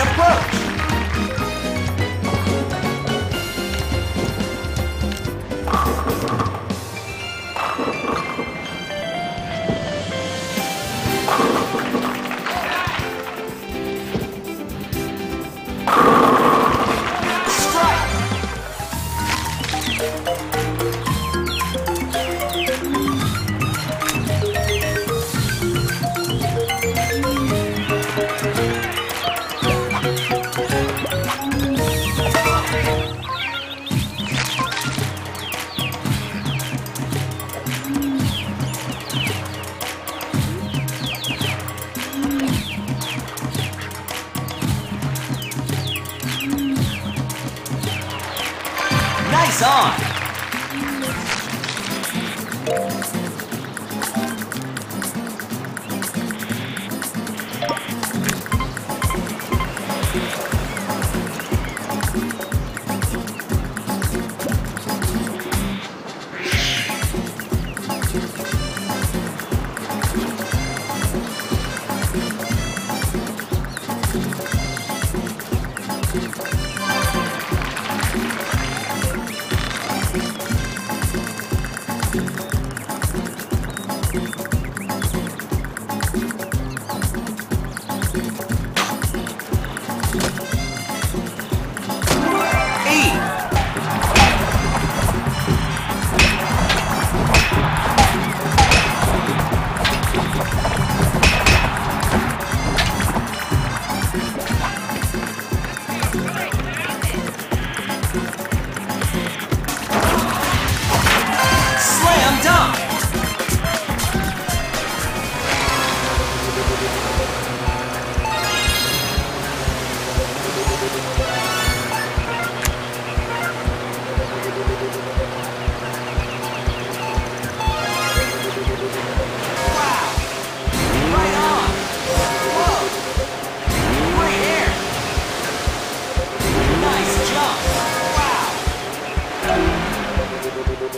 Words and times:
Approach. 0.00 0.67
Nice 49.48 49.62
on. 49.62 50.07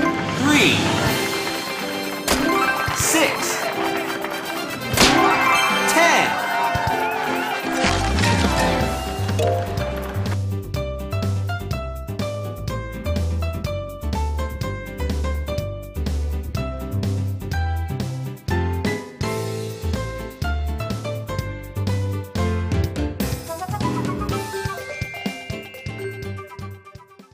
three, 0.00 0.76
six, 2.96 3.49